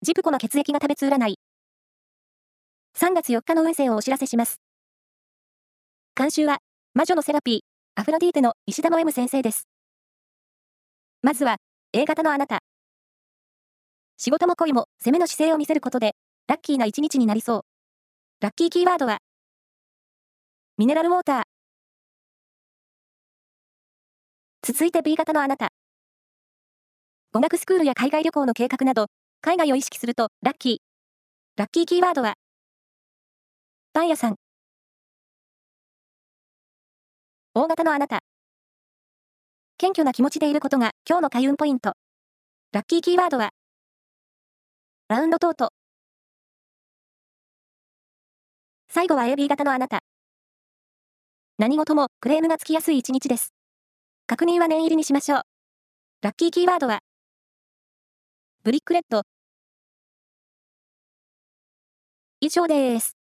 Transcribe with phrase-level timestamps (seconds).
[0.00, 1.40] ジプコの血液が食べつ占い。
[2.96, 4.60] 3月4日の運勢をお知らせします。
[6.14, 6.58] 監修は、
[6.94, 7.60] 魔女のセラピー、
[8.00, 9.66] アフロディーテの石田の M 先生です。
[11.20, 11.56] まずは、
[11.92, 12.60] A 型のあなた。
[14.18, 16.12] 仕事も恋も攻めの姿勢を見せることで、
[16.46, 17.60] ラッキーな一日になりそう。
[18.40, 19.18] ラッキーキーワードは、
[20.76, 21.42] ミネラルウォーター。
[24.62, 25.70] 続いて B 型のあなた。
[27.32, 29.08] 語学スクールや海外旅行の計画など、
[29.40, 30.76] 海外を意識するとラッキー。
[31.56, 32.34] ラッキーキーワードは、
[33.92, 34.34] パン屋さん。
[37.54, 38.18] 大型のあなた。
[39.76, 41.92] 謙虚な気持ちでいることが今日の開運ポイント。
[42.72, 43.50] ラッキーキーワードは、
[45.08, 45.70] ラウンドトート。
[48.88, 50.00] 最後は AB 型のあなた。
[51.58, 53.54] 何事もクレームがつきやすい一日です。
[54.26, 55.42] 確認は念入りにしましょう。
[56.22, 56.98] ラッキーキーワードは、
[58.68, 59.22] ブリックレッド。
[62.40, 63.17] 以上です。